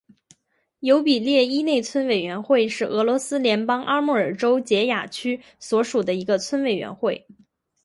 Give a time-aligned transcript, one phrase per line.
[0.79, 7.27] 尤比列伊内村委员会是俄罗斯联邦阿穆尔州结雅区所属的一个村委员会。